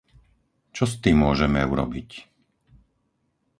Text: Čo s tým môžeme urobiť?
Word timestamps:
Čo 0.75 0.83
s 0.91 0.95
tým 1.03 1.17
môžeme 1.25 1.61
urobiť? 1.73 2.09